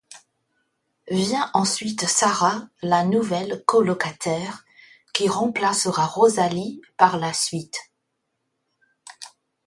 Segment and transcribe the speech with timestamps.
[1.11, 4.65] Vient ensuite Sarah, la nouvelle colocataire
[5.13, 7.77] qui remplacera Rosalie par la suite…